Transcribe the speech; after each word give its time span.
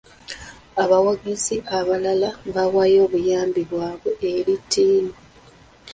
Abawagizi 0.83 1.55
abalala 1.79 2.29
bawaayo 2.55 2.99
obuyambi 3.07 3.61
bwabwe 3.69 4.11
eri 4.39 4.55
ttiimu. 4.61 5.13